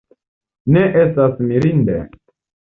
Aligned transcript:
Ne 0.77 0.81
estas 1.01 1.37
mirinde. 1.51 1.99